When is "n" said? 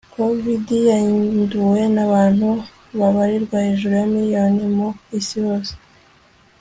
1.95-2.03